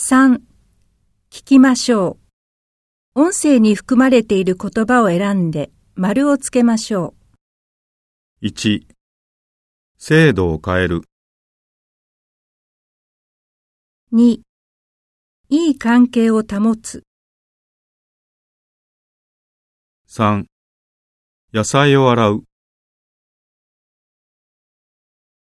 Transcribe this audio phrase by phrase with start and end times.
[0.00, 0.42] 3.
[1.28, 2.18] 聞きましょ
[3.16, 3.20] う。
[3.20, 7.14] 音声に含まれている言葉を選んで丸をつけましょ
[8.40, 8.86] う1
[9.98, 11.02] 制度を変える。
[14.12, 14.40] 2.
[15.48, 17.02] いい関係を保つ。
[20.08, 20.44] 3
[21.52, 22.44] 野菜を洗う